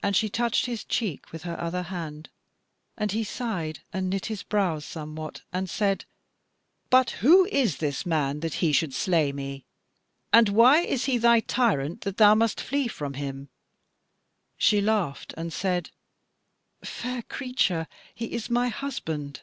And 0.00 0.14
she 0.14 0.28
touched 0.28 0.66
his 0.66 0.84
cheek 0.84 1.32
with 1.32 1.42
her 1.42 1.60
other 1.60 1.82
hand; 1.82 2.30
and 2.96 3.10
he 3.10 3.24
sighed 3.24 3.80
and 3.92 4.08
knit 4.08 4.26
his 4.26 4.44
brows 4.44 4.84
somewhat, 4.84 5.42
and 5.52 5.68
said: 5.68 6.04
"But 6.88 7.10
who 7.20 7.44
is 7.46 7.78
this 7.78 8.06
man 8.06 8.38
that 8.38 8.54
he 8.62 8.72
should 8.72 8.94
slay 8.94 9.32
me? 9.32 9.64
And 10.32 10.50
why 10.50 10.82
is 10.82 11.06
he 11.06 11.18
thy 11.18 11.40
tyrant, 11.40 12.02
that 12.02 12.18
thou 12.18 12.36
must 12.36 12.60
flee 12.60 12.86
from 12.86 13.14
him?" 13.14 13.48
She 14.56 14.80
laughed 14.80 15.34
and 15.36 15.52
said: 15.52 15.90
"Fair 16.84 17.22
creature, 17.22 17.88
he 18.14 18.26
is 18.34 18.48
my 18.48 18.68
husband." 18.68 19.42